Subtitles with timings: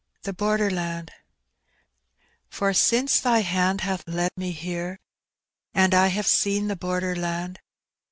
[0.23, 1.11] THE BOBDEU LAND,
[2.49, 4.97] For BiDco Thy hand hath led me hen>,
[5.75, 7.59] Aod I have seen the border land.